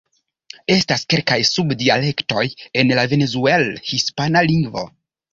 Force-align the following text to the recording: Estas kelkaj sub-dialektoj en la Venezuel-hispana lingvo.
Estas 0.75 1.01
kelkaj 1.13 1.35
sub-dialektoj 1.49 2.45
en 2.81 2.93
la 2.99 3.03
Venezuel-hispana 3.11 4.43
lingvo. 4.49 4.87